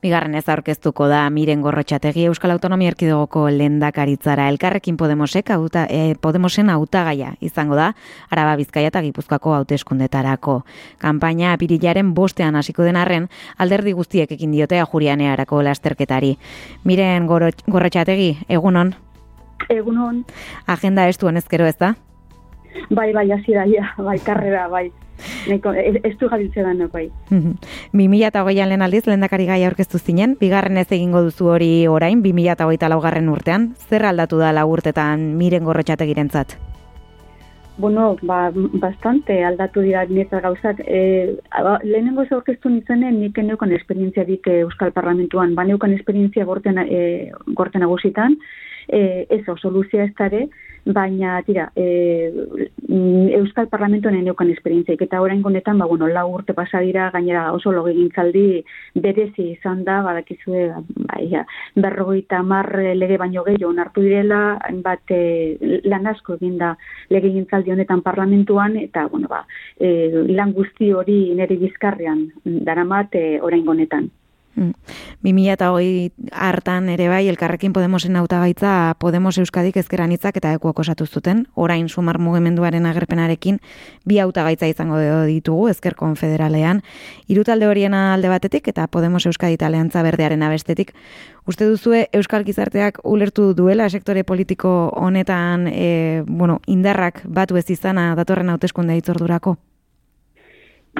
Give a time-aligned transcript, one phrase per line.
[0.00, 6.70] Bigarren ez aurkeztuko da Miren Gorrotxategi Euskal Autonomia Erkidegoko lendakaritzara elkarrekin Podemosek auta, e, Podemosen
[6.72, 7.90] hautagaia izango da
[8.30, 10.62] Araba Bizkaia eta Gipuzkoako hauteskundetarako.
[11.04, 13.28] Kanpaina apirilaren bostean hasiko den arren
[13.58, 16.38] alderdi guztiek ekin diote ajurianearako lasterketari.
[16.84, 18.94] Miren Gorrotxategi, egunon?
[19.68, 20.24] Egunon.
[20.66, 21.94] Agenda estu honezkero ez da?
[22.90, 23.64] Bai, bai, hasi da,
[23.98, 24.90] bai, karrera, bai.
[25.48, 27.08] Neko, ez du gabiltze da, bai.
[27.92, 31.50] Bi mila eta hogeian lehen aldiz, lehen dakari gai aurkeztu zinen, bigarren ez egingo duzu
[31.52, 36.56] hori orain, bi mila eta hogeita laugarren urtean, zer aldatu da lagurtetan miren gorrotxate girentzat?
[37.80, 40.82] Bueno, ba, bastante aldatu dira neta gauzak.
[40.84, 41.36] E,
[41.84, 47.30] lehenengo ez aurkeztu nintzenen, nik eneukan esperientzia dik Euskal Parlamentuan, ba neukan esperientzia gorten, e,
[47.56, 48.36] gorten agusitan,
[48.90, 50.48] e, ez oso luzea ez dare,
[50.84, 52.32] baina, tira, e,
[53.36, 57.72] Euskal Parlamentoan eneukan esperientziaik, eta orain honetan, ba, bueno, lau urte pasa dira, gainera oso
[57.72, 58.64] loge gintzaldi
[58.94, 60.68] berezi izan da, badakizue,
[61.10, 61.44] bai, ja,
[61.76, 65.20] berrogeita mar lege baino gehiago onartu direla, bat e,
[65.60, 66.74] eh, lan asko egin da
[67.10, 69.44] lege gintzaldi honetan parlamentuan, eta, bueno, ba,
[69.78, 74.10] e, lan guzti hori nire bizkarrean daramat e, orain honetan.
[74.60, 74.74] Mm.
[75.24, 81.46] 2000 hartan ere bai, elkarrekin Podemosen hautagaitza Podemos Euskadik ezkeran hitzak eta ekuak osatu zuten,
[81.54, 83.56] orain sumar mugimenduaren agerpenarekin
[84.04, 86.82] bi hautagaitza izango ditugu ezker konfederalean,
[87.26, 90.92] irutalde horien alde batetik eta Podemos Euskadi taleantza berdearen abestetik,
[91.48, 98.12] Uste duzue Euskal Gizarteak ulertu duela sektore politiko honetan e, bueno, indarrak batu ez izana
[98.14, 99.56] datorren hauteskunde itzordurako?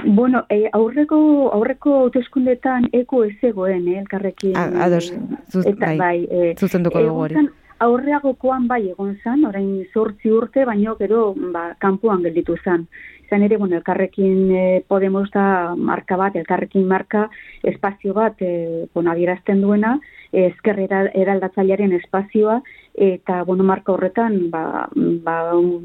[0.05, 4.57] Bueno, e, aurreko aurreko hauteskundetan eko ez zegoen, eh, elkarrekin.
[4.57, 5.12] Ados,
[5.51, 7.47] zuz, eta, bai, e, zuzenduko dugu hori.
[7.81, 12.87] Aurreagokoan bai egon zan, orain zortzi urte, baino gero ba, kanpoan gelditu zan.
[13.31, 17.29] Zan ere, bueno, elkarrekin e, Podemos da marka bat, elkarrekin marka
[17.62, 19.98] espazio bat, e, bueno, adierazten duena,
[20.33, 22.61] ezkerrera eraldatzailearen espazioa,
[22.95, 24.89] eta bueno, marka horretan ba,
[25.25, 25.37] ba,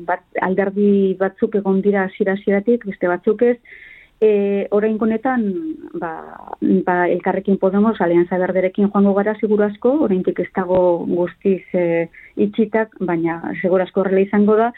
[0.08, 3.58] bat, alderdi batzuk egon dira zirasieratik, beste batzuk ez,
[4.24, 5.44] E, orain konetan,
[6.00, 6.12] ba,
[6.62, 12.96] ba, elkarrekin Podemos, alianza berderekin joango gara seguru asko, orain ez dago guztiz e, itxitak,
[13.00, 14.72] baina seguru asko horrela izango da,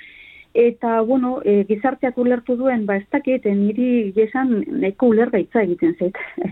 [0.57, 6.17] Eta, bueno, e, gizarteak ulertu duen, ba, ez dakit, niri gesan neko ulergaitza egiten zait,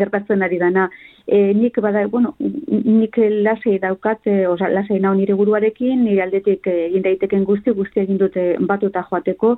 [0.00, 0.84] gertatzen ari dana.
[1.28, 6.66] E, nik, bada, bueno, nik lasei daukat, e, oza, lasei nao nire guruarekin, nire aldetik
[6.66, 9.50] e, egin daiteken guzti, guzti egin dute batuta joateko,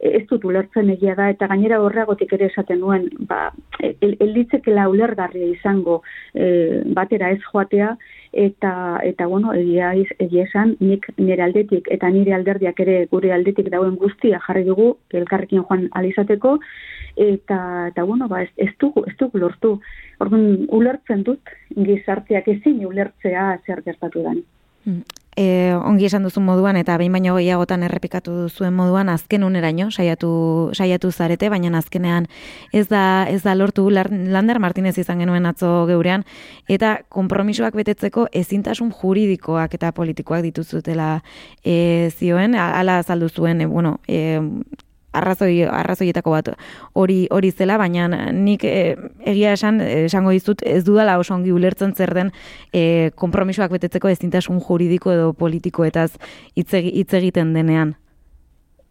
[0.00, 3.50] ez dut ulertzen egia da, eta gainera horreagotik ere esaten nuen, ba,
[3.82, 4.46] el, el
[4.88, 6.00] ulergarria izango
[6.32, 7.96] e, batera ez joatea,
[8.32, 13.70] eta eta bueno, egia egia esan nik nire aldetik eta nire alderdiak ere gure aldetik
[13.72, 16.58] dauen guztia jarri dugu elkarrekin joan alizateko
[17.16, 19.80] eta eta bueno, ba ez, ez dugu ez dugu lortu.
[20.20, 24.44] Orduan ulertzen dut gizarteak ezin ulertzea zer gertatu den.
[24.84, 25.02] Mm.
[25.38, 30.30] E, ongi esan duzu moduan eta behin baino gehiagotan errepikatu duzuen moduan azken uneraino saiatu
[30.74, 32.26] saiatu zarete baina azkenean
[32.72, 33.84] ez da ez da lortu.
[33.90, 36.24] Lander Martinez izan genuen atzo geurean
[36.66, 41.20] eta konpromisoak betetzeko ezintasun juridikoak eta politikoak dituzutela
[41.62, 42.58] e, zioen.
[42.58, 44.40] Hala azaldu zuen e, bueno e,
[45.12, 46.50] arrazoi arrazoietako bat
[46.94, 51.94] hori hori zela baina nik e, egia esan esango dizut ez dudala oso ongi ulertzen
[51.94, 52.32] zer den
[52.72, 56.10] e, konpromisoak betetzeko ezintasun juridiko edo politikoetaz
[56.56, 57.94] hitz egiten denean.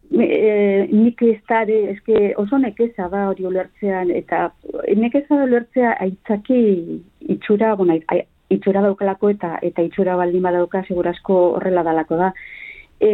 [0.08, 4.48] E, nik da eske oso nekeza da hori ulertzean eta
[4.96, 6.60] nekeza da ulertzea aitzaki
[7.28, 7.98] itxura bueno
[8.50, 12.32] itxura daukalako eta eta itxura baldin badauka segurazko horrela dalako da
[13.00, 13.10] E,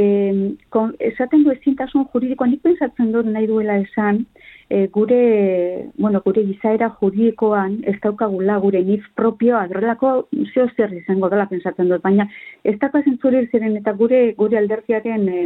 [0.72, 4.22] kon, esaten du ezintasun juridikoa, nik pensatzen dut nahi duela esan,
[4.70, 10.14] e, gure, bueno, gure gizaera juridikoan ez daukagula gure nif propioa, adrelako
[10.54, 12.28] zeo zer izango dela pensatzen dut, baina
[12.64, 15.44] ez daukazen zurir ziren eta gure gure aldertiaren e,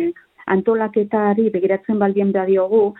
[0.54, 2.94] antolaketari begiratzen baldien da diogu,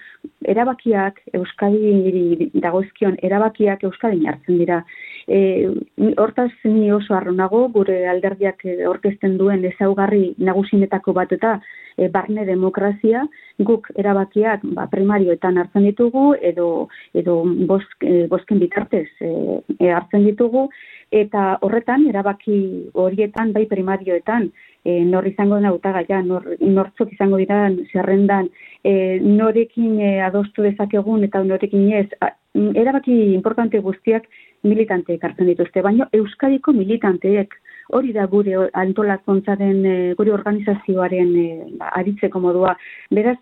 [0.48, 4.82] erabakiak Euskadi dagozkion, erabakiak Euskadi hartzen dira.
[5.28, 5.68] E,
[6.16, 11.58] hortaz ni oso arronago, gure alderdiak orkesten duen ezaugarri nagusinetako bat eta
[11.98, 13.24] e, barne demokrazia,
[13.58, 19.32] guk erabakiak ba, primarioetan hartzen ditugu, edo, edo bosk, e, bosken bitartez e,
[19.78, 20.68] e, hartzen ditugu,
[21.10, 24.50] eta horretan erabaki horietan bai primarioetan
[24.84, 28.50] e, nor izango den hautagaia nor nortzuk izango dira zerrendan
[28.84, 32.08] e, norekin e, adostu dezakegun eta norekin ez
[32.54, 34.28] erabaki importante guztiak
[34.62, 35.82] militanteek hartzen dituzte.
[35.82, 37.54] Baina euskadiko militanteek
[37.96, 41.48] hori da gure antolakuntzaren e, gure organizazioaren e,
[41.80, 42.76] ba, aritzeko modua.
[43.10, 43.38] Beraz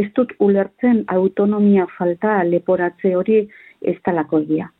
[0.00, 3.42] ez dut ulertzen autonomia falta leporatze hori
[3.80, 4.70] ez talako egia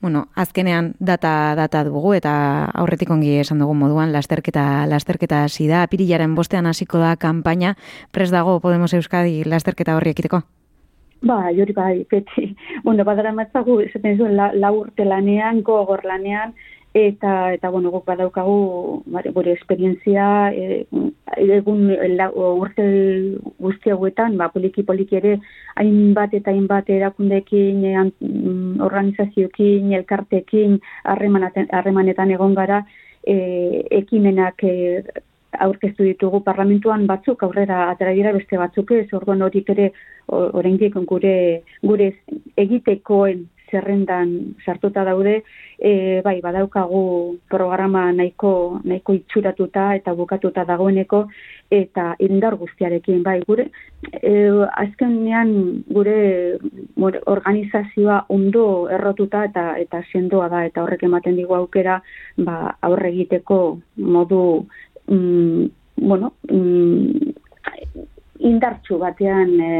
[0.00, 2.32] Bueno, azkenean data data dugu eta
[2.74, 7.76] aurretik ongi esan dugu moduan lasterketa lasterketa hasi da apirilaren bostean hasiko da kanpaina
[8.10, 10.42] pres dago Podemos Euskadi lasterketa horri ekiteko.
[11.22, 12.48] Ba, jori bai, beti.
[12.82, 16.54] Bueno, badara matzagu, esaten zuen, la, la urte lanean, gogor lanean,
[16.94, 19.04] eta eta bueno guk badaukagu
[19.34, 20.84] gure esperientzia e,
[21.36, 22.84] egun la, urte
[23.58, 25.38] guzti hauetan ba poliki poliki ere
[25.76, 32.84] hainbat eta hainbat erakundeekin e, mm, organizazioekin elkarteekin harremanetan egon gara
[33.24, 35.02] e, ekimenak e,
[35.60, 39.08] aurkeztu ditugu parlamentuan batzuk aurrera atera dira beste batzuk ez.
[39.12, 39.92] Orduan horik ere
[40.28, 42.12] oraindik gure gure
[42.56, 45.42] egitekoen zerrendan sartuta daude,
[45.78, 51.24] e, bai, badaukagu programa nahiko, nahiko itxuratuta eta bukatuta dagoeneko,
[51.72, 53.70] eta indar guztiarekin, bai, gure,
[54.12, 54.34] e,
[54.84, 56.58] azkenean gure
[57.34, 61.98] organizazioa ondo errotuta eta eta sendoa da, eta horrek ematen digu aukera,
[62.38, 63.58] ba, aurre egiteko
[63.96, 64.42] modu,
[65.08, 65.66] mm,
[66.06, 67.32] bueno, mm,
[68.52, 69.74] indartsu batean e,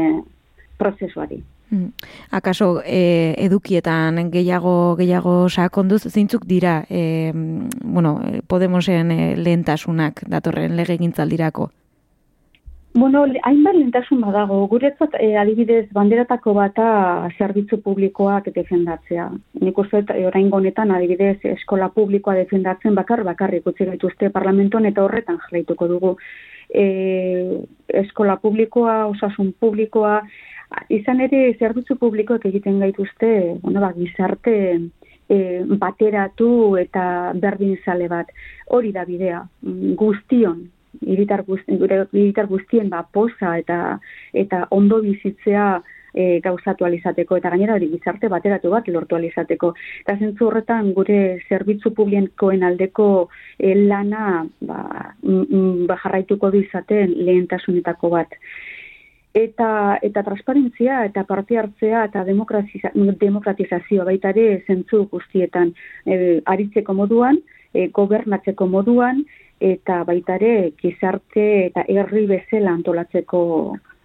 [0.77, 1.43] prozesuari.
[1.73, 1.89] Mm.
[2.29, 11.71] Akaso e, edukietan gehiago gehiago sakonduz zeintzuk dira e, bueno, Podemosen e, lehentasunak datorren legegintzaldirako?
[12.93, 14.59] Bueno, hainbat lehentasun badago.
[14.69, 16.85] Guretzat e, adibidez banderatako bata
[17.39, 19.31] zerbitzu publikoak defendatzea.
[19.65, 25.01] Nik uste e, orain honetan adibidez eskola publikoa defendatzen bakar bakarrik utzi gaituzte parlamentuan eta
[25.01, 26.15] horretan jarraituko dugu.
[26.69, 26.85] E,
[28.05, 30.19] eskola publikoa, osasun publikoa,
[30.89, 33.31] izan ere zerbitzu publikoak egiten gaituzte,
[33.63, 34.55] bueno, ba, gizarte
[35.29, 35.37] e,
[35.79, 37.05] bateratu eta
[37.39, 38.29] berdin zale bat.
[38.75, 39.41] Hori da bidea,
[39.99, 40.63] guztion,
[41.01, 41.43] iritar,
[42.11, 43.99] iritar guztien ba, posa eta,
[44.33, 45.67] eta ondo bizitzea
[46.13, 49.73] e, gauzatu alizateko, eta gainera hori gizarte bateratu bat lortu alizateko.
[50.03, 53.09] Eta zentzu horretan gure zerbitzu publikoen aldeko
[53.57, 54.83] e, lana ba,
[55.23, 58.39] ba, jarraituko dizaten lehentasunetako bat
[59.33, 65.73] eta eta transparentzia eta parte hartzea eta demokratizazioa baita ere zentzu guztietan
[66.05, 67.39] e, aritzeko moduan,
[67.73, 69.23] e, gobernatzeko moduan
[69.59, 73.43] eta baita ere gizarte eta herri bezala antolatzeko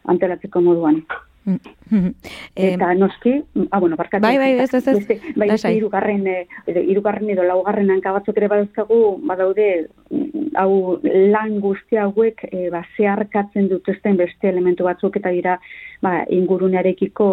[0.09, 1.03] antolatzeko moduan.
[2.69, 3.35] eta noski,
[3.71, 4.23] ah, bueno, barkatu.
[4.23, 5.21] Bai, bai, ez, ez, ez.
[5.37, 6.47] bai, irugarren, eh,
[6.85, 9.69] irugarren edo laugarren hankabatzuk ere badauzkagu, badaude,
[10.11, 15.59] mm, hau lan guzti hauek e, ba, zeharkatzen dutuzten beste elementu batzuk eta dira
[16.03, 17.31] ba, ingurunearekiko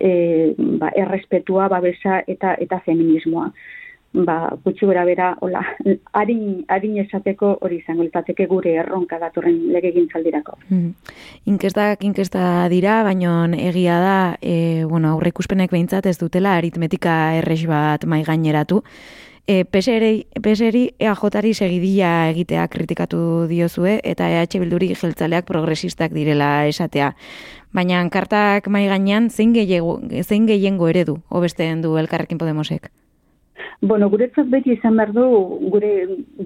[0.00, 0.10] e,
[0.80, 3.50] ba, errespetua, babesa eta eta feminismoa
[4.14, 5.60] ba, gutxi gura bera, hola,
[6.18, 10.56] harin, harin esateko hori izango litzateke gure erronka datorren lege gintzaldirako.
[10.70, 10.94] Mm.
[11.50, 17.66] Inkestak inkesta dira, baino egia da, e, bueno, aurre ikuspenek behintzat ez dutela aritmetika errex
[17.70, 18.82] bat mai gaineratu.
[19.44, 27.12] E, PSRI, PSRI EAJ-ari segidia egitea kritikatu diozue eta EH Bilduri jeltzaleak progresistak direla esatea.
[27.74, 32.88] Baina kartak mai gainean zein gehiengo eredu hobesteen du elkarrekin Podemosek?
[33.80, 35.24] Bueno, guretzat beti izan behar du,
[35.72, 35.90] gure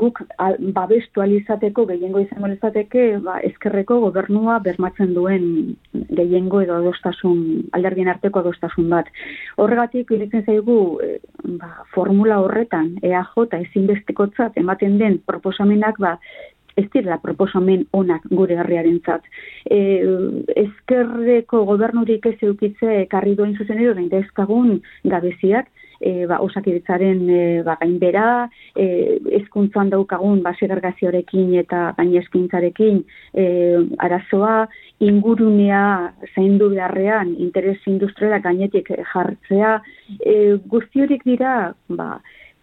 [0.00, 5.46] guk al, babestu alizateko, gehiengo izango alizateke, ba, ezkerreko gobernua bermatzen duen
[5.92, 9.08] gehiengo edo adostasun, alderdien arteko adostasun bat.
[9.56, 11.16] Horregatik, iritzen zaigu, e,
[11.62, 16.16] ba, formula horretan, EAJ ezinbestekotzat ematen den proposamenak, ba,
[16.78, 19.24] ez direla proposamen onak gure herriaren zat.
[19.70, 19.78] E,
[20.62, 23.94] ezkerreko gobernurik ez eukitze karri duen zuzen edo,
[25.04, 33.02] gabeziak, e, ba, osakidetzaren e, ba, gainbera, e, ezkuntzan daukagun ba, segargazioarekin eta gainezkintzarekin
[33.34, 33.46] e,
[34.04, 34.68] arazoa,
[35.04, 35.82] ingurunea
[36.34, 39.78] zaindu beharrean interes industriala gainetik jartzea,
[40.20, 42.16] e, guztiorik dira ba,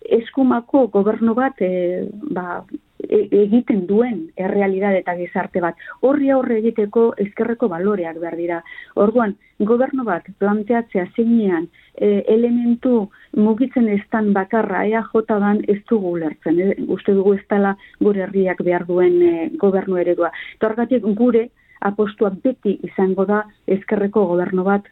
[0.05, 5.75] eskumako gobernu bat e, ba, E, egiten duen errealidade eta gizarte bat.
[6.01, 8.61] Horri aurre egiteko ezkerreko baloreak behar dira.
[8.95, 16.59] Orduan, gobernu bat planteatzea zeinean e, elementu mugitzen estan bakarra EAJ dan ez dugu lertzen.
[16.59, 20.31] E, uste dugu ez dela gure herriak behar duen e, gobernu eredua.
[20.59, 21.49] Torgatik gure
[21.81, 24.87] apostua beti izango da ezkerreko gobernu bat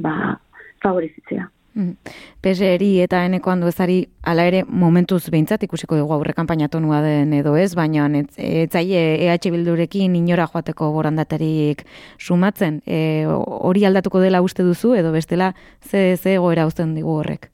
[0.00, 0.38] ba,
[0.82, 1.48] favorizitzea.
[1.74, 1.96] Mm.
[2.44, 7.32] PSRI eta eneko handu ezari ala ere momentuz behintzat ikusiko dugu aurre kanpaina tonua den
[7.32, 11.86] edo ez, baina etzaile EH Bildurekin inora joateko borandaterik
[12.18, 17.48] sumatzen, e, hori aldatuko dela uste duzu edo bestela ze, ze egoera uzten digu horrek?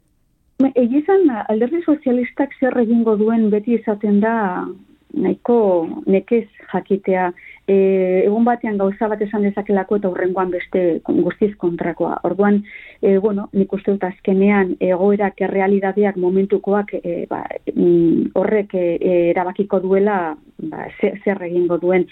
[0.75, 4.67] Egizan alderdi sozialistak zer egingo duen beti izaten da
[5.23, 5.59] nahiko
[6.07, 7.29] nekez jakitea
[7.69, 7.77] e,
[8.25, 12.19] egun batean gauza bat esan dezakelako eta hurrengoan beste guztiz kontrakoa.
[12.29, 12.63] Orduan,
[13.03, 17.45] e, bueno, nik uste dut azkenean egoerak errealidadeak momentukoak e, ba,
[17.75, 18.89] mm, horrek e,
[19.31, 20.19] erabakiko duela
[20.73, 22.09] ba, zer, zer egingo duen.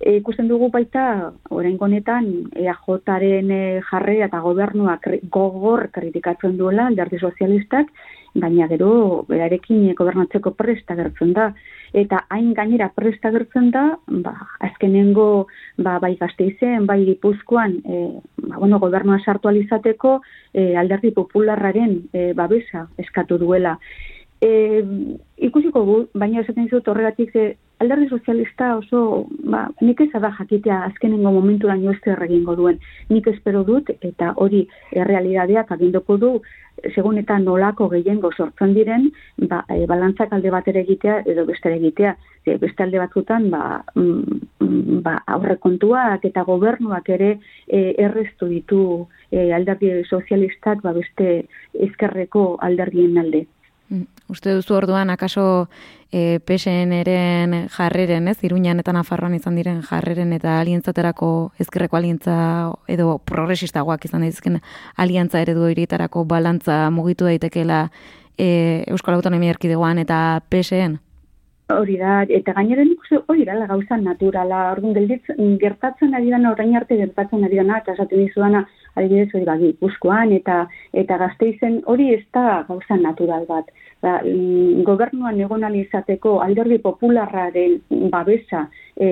[0.00, 7.20] E, ikusten dugu baita, orain honetan EAJaren e, jarre eta gobernuak gogor kritikatzen duela alderdi
[7.20, 7.92] sozialistak,
[8.34, 11.50] baina gero berarekin gobernatzeko prest agertzen da.
[11.94, 13.84] Eta hain gainera prest agertzen da,
[14.24, 14.34] ba,
[14.66, 15.46] azkenengo
[15.78, 18.00] ba, bai gazteizen, bai gipuzkoan, e,
[18.48, 20.16] ba, bueno, gobernua sartu alizateko
[20.52, 23.78] e, alderdi popularraren e, babesa eskatu duela.
[24.44, 24.50] E,
[25.48, 27.44] ikusiko gu, baina esaten zut horregatik ze
[27.82, 32.78] alderdi sozialista oso, ba, nik ez da jakitea azkenengo momentu da ez egingo duen.
[33.08, 36.30] Nik espero dut, eta hori errealidadeak agindoko du,
[36.94, 39.10] segun eta nolako gehiengo sortzen diren,
[39.50, 42.16] ba, e, balantzak alde batera egitea edo beste egitea.
[42.44, 48.84] E, beste alde batzutan, ba, mm, ba, aurrekontuak eta gobernuak ere e, erreztu ditu
[49.30, 51.44] e, alderdi sozialistak ba, beste
[51.88, 53.46] ezkerreko alderdien alde.
[53.90, 55.68] Mm, uste duzu orduan, akaso
[56.10, 62.36] e, pesen eren jarreren, ez, iruñan eta nafarroan izan diren jarreren eta alientzaterako ezkerreko alientza
[62.88, 64.60] edo progresistagoak izan daizken
[64.96, 67.88] aliantza eredu horitarako balantza mugitu daitekeela
[68.38, 71.00] e, Euskal Autonomia Erkidegoan eta pesen?
[71.72, 76.50] Hori da, eta gainera nik uste hori da, gauza naturala, orduan gelditzen, gertatzen ari dana,
[76.52, 81.80] orain arte gertatzen ari dana, eta esaten dizuana, adibidez hori bagi, buskoan, eta, eta gazteizen
[81.86, 83.70] hori ez da gauza natural bat
[84.04, 87.78] ba, mm, gobernuan egon izateko alderdi popularraren
[88.12, 89.08] babesa e,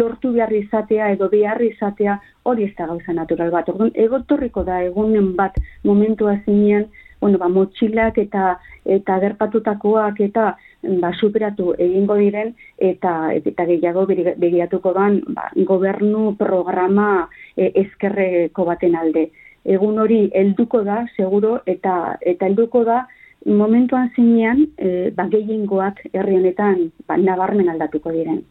[0.00, 2.18] lortu behar izatea edo behar izatea
[2.50, 3.68] hori ez da gauza natural bat.
[3.68, 6.88] Orduan, egotorriko da egunen bat momentua zinean,
[7.20, 10.50] bueno, ba, motxilak eta eta gerpatutakoak eta
[11.00, 12.52] ba, superatu egingo diren
[12.90, 19.28] eta eta gehiago begiratuko dan ba, gobernu programa e, ezkerreko baten alde.
[19.64, 23.04] Egun hori helduko da, seguro, eta eta helduko da
[23.44, 28.42] momentuan zinean, e, ba, gehiengoak herri honetan ba, nabarmen aldatuko diren.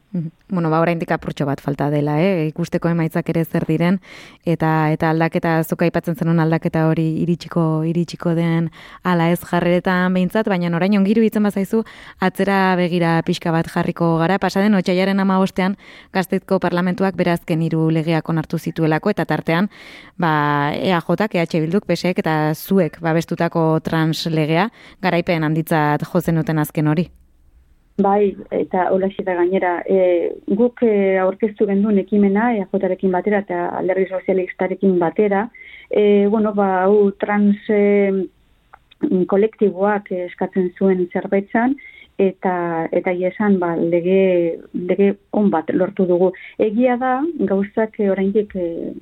[0.54, 2.46] Bueno, ba, oraindik apurtxo bat falta dela, eh?
[2.52, 3.98] ikusteko emaitzak ere zer diren,
[4.46, 8.70] eta eta aldaketa, zuka aipatzen zenun aldaketa hori iritsiko iritsiko den
[9.02, 11.82] ala ez jarreretan behintzat, baina orain ongiru hitzen bazaizu,
[12.22, 15.78] atzera begira pixka bat jarriko gara, pasaden otxaiaren ama ostean,
[16.14, 19.72] gaztetko parlamentuak berazken hiru legeak onartu zituelako, eta tartean,
[20.22, 24.70] ba, EAJ, EH Bilduk, PSEek, eta zuek babestutako trans legea,
[25.02, 27.10] garaipen handitzat jozen duten azken hori.
[28.02, 34.08] Bai, eta hola da gainera, e, guk e, aurkeztu genduen ekimena, eajotarekin batera eta alderri
[34.10, 35.50] sozialistarekin batera,
[35.92, 38.26] e, bueno, ba, hau trans e,
[39.30, 41.76] kolektiboak eskatzen zuen zerbetzan,
[42.18, 46.32] eta eta iesan ba, lege, lege on bat lortu dugu.
[46.58, 48.94] Egia da, gauzak oraindik e,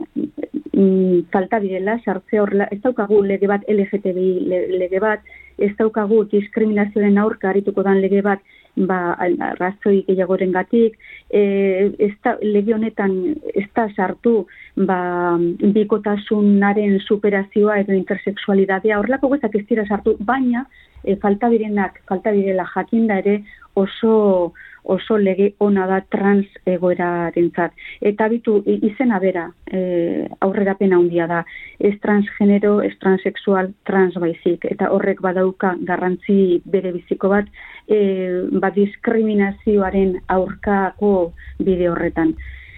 [0.74, 5.24] mm, falta direla, sartze horrela, ez daukagu lege bat LGTBI lege bat,
[5.58, 8.42] ez daukagu diskriminazioaren aurka harituko dan lege bat
[8.76, 9.18] ba,
[9.60, 10.98] razoi gehiagoren gatik,
[11.30, 13.18] e, ez da, lege honetan
[13.54, 15.38] ez da sartu ba,
[15.76, 20.66] bikotasunaren superazioa edo intersexualidadea, horrelako guztak ez dira sartu, baina
[21.04, 23.42] e, falta direnak, falta direla jakinda ere
[23.74, 27.74] oso oso lege ona da trans egoera dintzat.
[28.02, 31.44] Eta bitu izena bera e, aurrera pena handia da.
[31.80, 34.66] Ez transgenero, ez transexual, trans baizik.
[34.72, 37.50] Eta horrek badauka garrantzi bere biziko bat
[37.88, 42.34] e, ba diskriminazioaren aurkako bide horretan.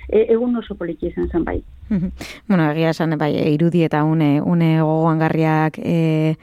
[0.09, 1.61] E, egun oso poliki izan zen bai.
[2.47, 6.35] bueno, egia esan, bai, irudi eta une, une gogoan garriak e,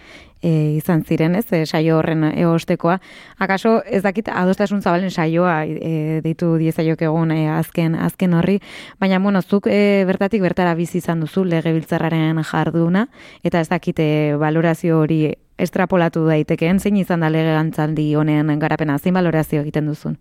[0.42, 2.98] e, izan ziren, ez, e, saio horren eostekoa.
[3.38, 8.60] Akaso, ez dakit, adostasun zabalen saioa e, deitu diezaiok egun e, azken, azken horri,
[9.00, 13.06] baina, bueno, zuk e, bertatik bertara bizi izan duzu lege biltzarraren jarduna,
[13.44, 15.22] eta ez dakit e, valorazio hori
[15.60, 20.18] estrapolatu daitekeen, zein izan da lege gantzaldi honen garapena, zein valorazio egiten duzun?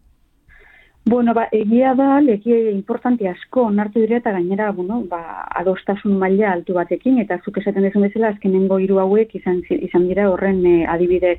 [1.05, 6.51] Bueno, ba, egia da, leki importante asko onartu dire eta gainera, bueno, ba, adostasun maila
[6.51, 10.75] altu batekin, eta zuk esaten dezu bezala, azkenengo hiru hauek izan, izan dira horren e,
[10.85, 11.37] adibide.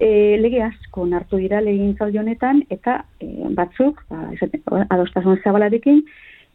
[0.00, 0.08] E,
[0.40, 6.02] lege asko onartu dira legin honetan, eta e, batzuk, ba, esaten, adostasun zabalarekin,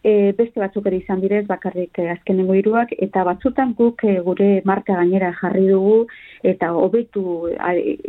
[0.03, 4.61] e, beste batzuk ere izan direz bakarrik e, azkenengo hiruak eta batzutan guk e, gure
[4.65, 6.07] marka gainera jarri dugu
[6.43, 7.49] eta hobetu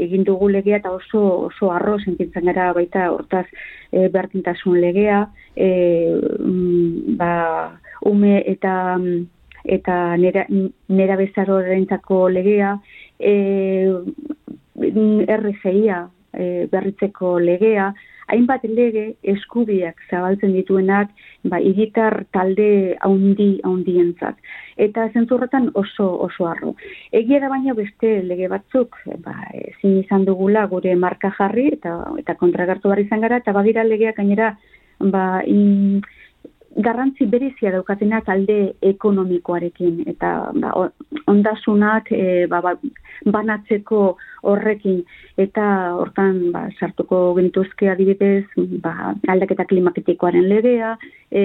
[0.06, 3.46] egin dugu legea eta oso oso arro sentitzen gara baita hortaz
[3.92, 5.68] e, bertintasun legea e,
[6.38, 8.98] mm, ba, ume eta
[9.64, 10.46] eta nera,
[10.88, 12.78] nera legea
[13.18, 13.34] e,
[14.80, 17.92] RGIa e, berritzeko legea
[18.32, 21.10] hainbat lege eskubiak zabaltzen dituenak,
[21.50, 24.38] ba, iritar talde haundi haundientzat.
[24.80, 26.74] Eta zentzurretan oso oso arro.
[27.12, 32.36] Egia da baina beste lege batzuk, ba, ezin izan dugula gure marka jarri eta eta
[32.40, 34.54] kontragartu bar izan gara eta badira legeak gainera
[35.00, 36.02] ba, in,
[36.76, 40.04] garrantzi berezia daukatenak alde ekonomikoarekin.
[40.10, 40.72] Eta ba,
[41.30, 42.74] ondasunak e, ba, ba,
[43.26, 45.02] banatzeko horrekin.
[45.38, 45.66] Eta
[45.98, 48.46] hortan ba, sartuko genituzke adibidez
[48.84, 50.96] ba, aldaketa klimaketikoaren legea,
[51.30, 51.44] e,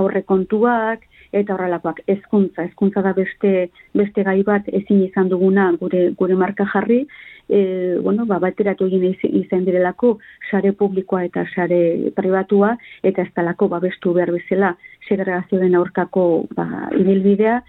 [0.00, 2.02] aurre kontuak, eta horrelakoak.
[2.10, 7.04] Hezkuntza hezkuntza da beste beste gai bat ezin izan duguna gure gure marka jarri
[7.50, 10.14] e, bueno, ba, bateratu egin izan direlako
[10.50, 14.76] sare publikoa eta sare pribatua, eta ez talako babestu behar bezala
[15.08, 17.60] segregazioen aurkako ba, ibilbidea,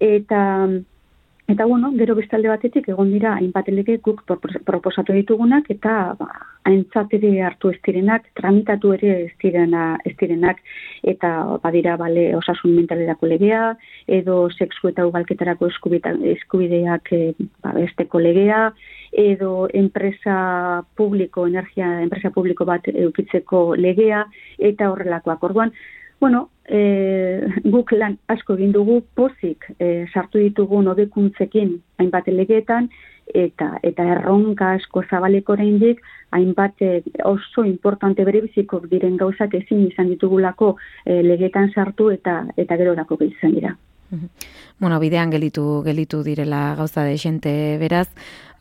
[0.00, 0.42] eta
[1.48, 4.18] Eta bueno, gero bestalde batetik egon dira hainbat lege guk
[4.68, 6.26] proposatu ditugunak eta ba
[6.68, 10.60] aintzat ere hartu ez direnak, tramitatu ere ez direna ez direnak
[11.12, 11.30] eta
[11.62, 13.62] badira bale osasun mentalerako legea
[14.18, 15.70] edo sexu eta ugalketarako
[16.34, 17.22] eskubideak e,
[17.64, 18.60] ba besteko legea
[19.12, 24.26] edo enpresa publiko energia enpresa publiko bat edukitzeko legea
[24.58, 25.48] eta horrelakoak.
[25.48, 25.72] Orduan,
[26.20, 32.88] Bueno, e, guk lan asko egin dugu pozik e, sartu ditugu nobekuntzekin hainbat legeetan
[33.34, 36.00] eta eta erronka asko zabaleko oraindik
[36.34, 42.40] hainbat e, oso importante bere biziko diren gauzak ezin izan ditugulako e, legeetan sartu eta
[42.56, 43.76] eta gerorako gehitzen dira.
[44.80, 48.08] Bueno, bidean gelitu gelitu direla gauza de xente beraz,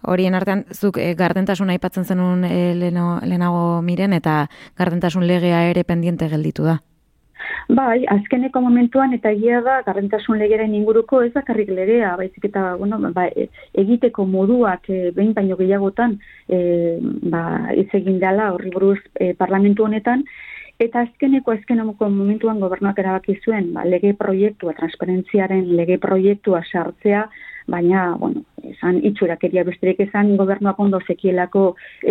[0.03, 6.29] horien artean zuk e, gardentasun aipatzen zenun e, lehenago miren eta gardentasun legea ere pendiente
[6.29, 6.81] gelditu da.
[7.69, 12.99] Bai, azkeneko momentuan eta egia da garrentasun legeren inguruko ez bakarrik legea, baizik eta bueno,
[13.13, 13.49] ba, e,
[13.83, 16.59] egiteko moduak e, behin baino gehiagotan e,
[17.31, 17.43] ba,
[17.75, 20.23] ez egin dela horri buruz e, parlamentu honetan,
[20.77, 27.23] Eta azkeneko azkeneko momentuan gobernuak erabaki zuen, ba, lege proiektua, transparentziaren lege proiektua sartzea,
[27.67, 31.63] baina, bueno, esan itxurakeria besterik esan gobernuak ondo zekielako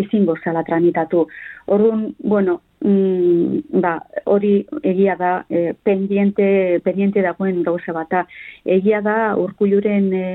[0.03, 1.29] ezin gozala tramitatu.
[1.77, 8.27] Orduan, bueno, mm, ba, hori egia da, e, pendiente, pendiente dagoen gauza bata.
[8.65, 10.27] Egia da, urkuluren e,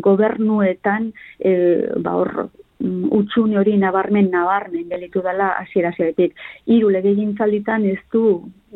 [0.00, 1.56] gobernuetan, e,
[2.00, 6.34] ba, hor, Mm, utxune hori nabarmen nabarmen gelitu dela hasiera hasieratik.
[6.68, 8.24] Hiru legegintzalditan ez du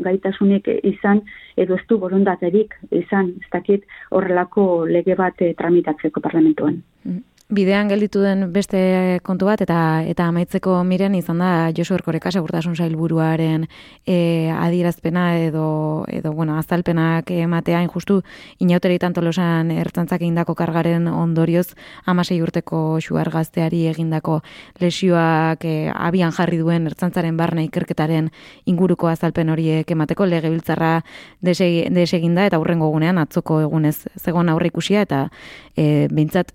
[0.07, 1.21] gaitasunik izan
[1.61, 3.35] edo ez du borondaterik izan.
[3.43, 6.81] Ez dakit horrelako lege bat eh, tramitatzeko parlamentuan.
[7.05, 12.31] Mm bidean gelditu den beste kontu bat eta eta amaitzeko miren izan da Josu Erkoreka
[12.31, 13.67] segurtasun sailburuaren
[14.07, 17.83] e, adierazpena edo edo bueno azalpenak ematea.
[17.83, 18.21] Injustu
[18.63, 21.75] inauteritan tolosan ertzantzak egindako kargaren ondorioz
[22.07, 24.41] 16 urteko xuar gazteari egindako
[24.79, 28.31] lesioak e, abian jarri duen ertzantzaren barne ikerketaren
[28.71, 31.01] inguruko azalpen horiek emateko legebiltzarra
[31.43, 34.07] deseginda eta hurrengo egunean atzoko egunez.
[34.19, 35.27] Zegon aurre ikusia eta
[35.75, 36.55] e, beintzat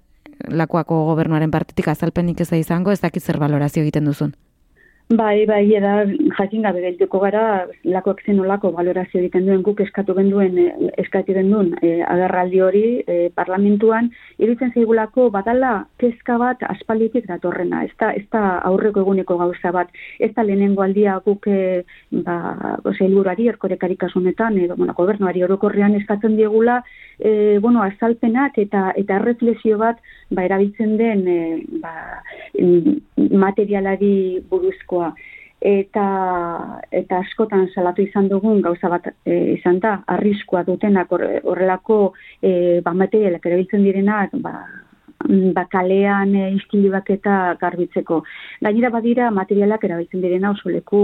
[0.50, 4.34] lakoako gobernuaren partetik azalpenik ez da izango, ez dakit zer balorazio egiten duzun.
[5.10, 6.02] Bai, bai, eda
[6.34, 11.36] jakin gabe geltuko gara, lakoak zen olako valorazio egiten duen guk eskatu genduen, eh, eskatu
[11.38, 18.10] genduen e, agarraldi hori e, parlamentuan, iruditzen zeigulako badala kezka bat aspalditik datorrena, ez da,
[18.18, 21.84] ez da aurreko eguneko gauza bat, ez da lehenengo aldia guk e,
[22.26, 22.40] ba,
[22.98, 26.80] zeilburari erkorekari kasunetan, edo, bueno, gobernuari orokorrean eskatzen diegula,
[27.20, 31.40] e, bueno, azalpenak eta eta reflexio bat ba, erabiltzen den e,
[31.86, 31.94] ba,
[33.46, 34.95] materialari buruzko
[35.66, 36.08] eta
[36.92, 42.00] eta askotan salatu izan dugun gauza bat e, izan da arriskua dutenak horrelako
[42.42, 44.60] e, ba materialak erabiltzen direnak ba
[45.56, 48.22] bakalean e, istilibak eta garbitzeko.
[48.62, 51.02] Gainera badira materialak erabiltzen direna oso leku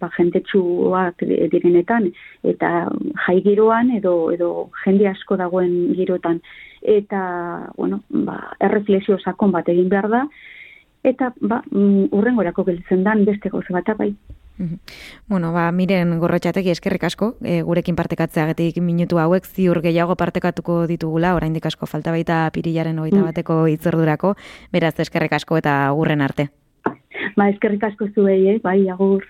[0.00, 2.10] ba, jentetsuak direnetan
[2.42, 2.88] eta
[3.26, 6.40] jai giroan edo, edo jende asko dagoen girotan.
[6.82, 10.26] Eta, bueno, ba, erreflexio sakon bat egin behar da,
[11.04, 14.14] eta ba, mm, urrengorako gelditzen dan beste gauza bat bai.
[15.26, 21.34] Bueno, ba, miren gorrotxateki eskerrik asko, e, gurekin partekatzeagetik minutu hauek ziur gehiago partekatuko ditugula,
[21.34, 23.30] oraindik asko falta baita pirilaren hogeita mm.
[23.32, 24.34] bateko itzordurako,
[24.72, 26.48] beraz eskerrik asko eta gurren arte.
[27.34, 28.60] Ba, eskerrik asko zuei, eh?
[28.62, 29.26] bai, agur.